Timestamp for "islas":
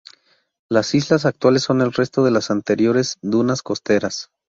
0.95-1.27